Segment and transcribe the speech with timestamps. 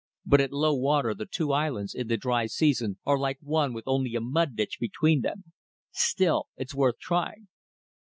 [0.25, 3.83] But at low water the two islands, in the dry season, are like one with
[3.85, 5.43] only a mud ditch between them.
[5.91, 7.49] Still, it's worth trying."